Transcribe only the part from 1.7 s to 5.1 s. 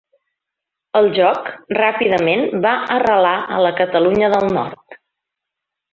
ràpidament va arrelar a la Catalunya del Nord.